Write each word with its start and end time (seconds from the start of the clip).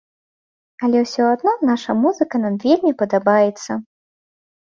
Але 0.85 1.01
ўсё 1.05 1.23
адно 1.33 1.51
наша 1.69 1.95
музыка 2.03 2.35
нам 2.45 2.57
вельмі 2.65 2.91
падабаецца. 3.01 3.71